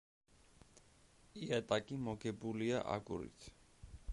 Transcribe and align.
იატაკი 1.41 1.99
მოგებულია 2.07 2.81
აგურით. 2.95 3.51